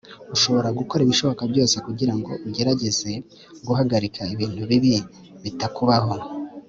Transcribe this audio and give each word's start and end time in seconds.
urashobora 0.27 0.69
gukora 0.79 1.01
ibishoboka 1.03 1.43
byose 1.51 1.75
kugirango 1.85 2.31
ugerageze 2.47 3.11
guhagarika 3.67 4.21
ibintu 4.33 4.61
bibi 4.69 4.95
bitakubaho 5.43 6.13